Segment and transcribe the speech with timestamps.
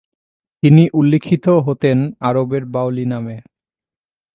[0.63, 1.97] তিনি উল্লিখিত হতেন
[2.19, 3.37] আরবের বডলি নামে।